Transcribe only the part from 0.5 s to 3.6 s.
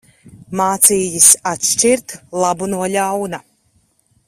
Mācījis atšķirt labu no ļauna.